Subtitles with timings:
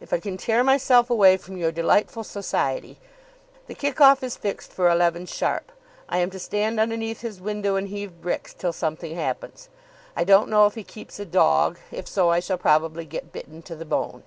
[0.00, 2.98] "If I can tear myself away from your delightful society.
[3.68, 5.72] The kick off is fixed for eleven sharp.
[6.10, 9.70] I am to stand underneath his window and heave bricks till something happens.
[10.14, 11.78] I don't know if he keeps a dog.
[11.90, 14.24] If so, I shall probably get bitten to the bone."